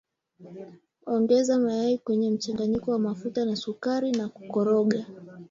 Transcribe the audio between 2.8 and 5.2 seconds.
wa mafuta na sukari na kukoroga